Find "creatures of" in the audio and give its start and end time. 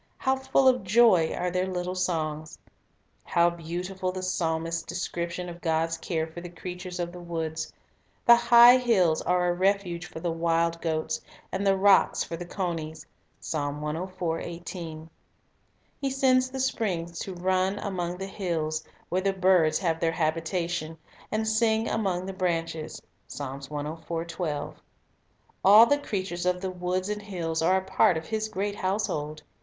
6.49-7.11, 25.99-26.59